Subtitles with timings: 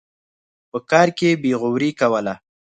[0.71, 2.33] په کار کې بېغوري کوله.